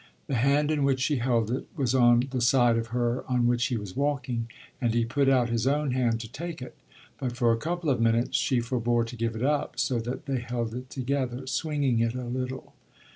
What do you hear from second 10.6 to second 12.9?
it together, swinging it a little.